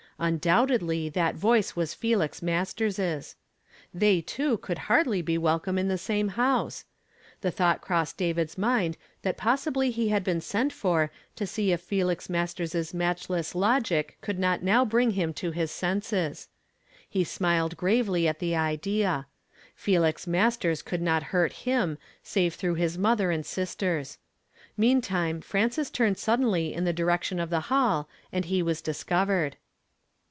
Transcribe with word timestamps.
Tndoubtedly 0.21 1.11
that 1.13 1.33
voice 1.33 1.75
was 1.75 1.95
Felix 1.95 2.43
Masters's. 2.43 3.35
They 3.91 4.21
two 4.21 4.57
could 4.59 4.77
hardly 4.85 5.23
be 5.23 5.35
welcome 5.35 5.79
in 5.79 5.87
the 5.87 5.97
same 5.97 6.27
house! 6.27 6.85
The 7.41 7.49
thought 7.49 7.81
crossed 7.81 8.17
David's 8.17 8.55
mind 8.55 8.97
that 9.23 9.35
possibly 9.35 9.89
he 9.89 10.09
had 10.09 10.23
been 10.23 10.39
sent 10.39 10.71
for 10.73 11.11
to 11.35 11.47
see 11.47 11.71
if 11.71 11.81
Felix 11.81 12.27
iMasters's 12.27 12.93
matchless 12.93 13.55
logic 13.55 14.19
could 14.21 14.37
not 14.37 14.61
now 14.61 14.85
bring 14.85 15.09
him 15.09 15.33
to 15.33 15.49
his 15.49 15.71
senses. 15.71 16.49
He 17.09 17.23
smiled 17.23 17.75
gravely 17.75 18.27
at 18.27 18.37
the 18.37 18.55
idea. 18.55 19.25
Felix 19.73 20.27
Masters 20.27 20.83
could 20.83 21.01
not 21.01 21.23
hurt 21.33 21.51
him 21.65 21.97
save 22.21 22.53
through 22.53 22.75
his 22.75 22.95
mother 22.95 23.31
and 23.31 23.43
sisters. 23.43 24.19
Meantime 24.77 25.41
Frances 25.41 25.89
turned 25.89 26.19
suddenly 26.19 26.75
in 26.75 26.83
the 26.83 26.93
direction 26.93 27.39
of 27.39 27.49
the 27.49 27.61
hall 27.71 28.07
and 28.31 28.45
he 28.45 28.61
was 28.61 28.83
disnnvercd. 28.83 29.53